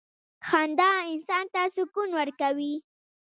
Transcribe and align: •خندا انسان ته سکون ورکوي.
•خندا 0.47 0.89
انسان 1.11 1.45
ته 1.53 1.61
سکون 1.75 2.09
ورکوي. 2.17 2.73